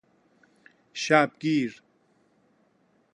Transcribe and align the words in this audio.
شبگیر 0.93 1.81